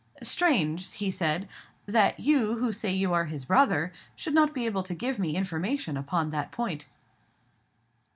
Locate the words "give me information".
4.95-5.95